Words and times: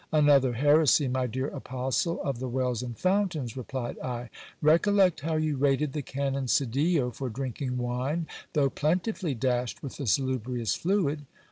Another 0.11 0.53
heresy, 0.53 1.07
my 1.07 1.27
dear 1.27 1.49
apostle 1.49 2.19
of 2.23 2.39
the 2.39 2.47
wells 2.47 2.81
and 2.81 2.97
fountains! 2.97 3.55
replied 3.55 3.99
I. 3.99 4.31
Recollect 4.59 5.19
how 5.19 5.35
you 5.35 5.57
rated 5.57 5.93
the 5.93 6.01
canon 6.01 6.47
Sedillo 6.47 7.11
for 7.13 7.29
drinking 7.29 7.77
wine, 7.77 8.25
though 8.53 8.71
plentifully 8.71 9.35
dashed 9.35 9.83
with 9.83 9.97
the 9.97 10.07
salubrious 10.07 10.73
fluid. 10.73 11.27